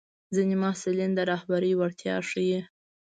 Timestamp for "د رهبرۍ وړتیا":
1.15-2.15